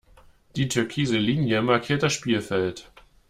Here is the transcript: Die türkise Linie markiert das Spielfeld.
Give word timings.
Die 0.55 0.67
türkise 0.67 1.19
Linie 1.19 1.61
markiert 1.61 2.01
das 2.01 2.13
Spielfeld. 2.13 2.91